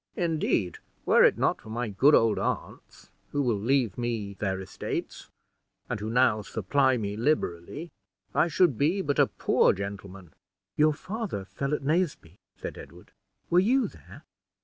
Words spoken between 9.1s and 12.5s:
a poor gentleman." "Your father fell at Naseby?"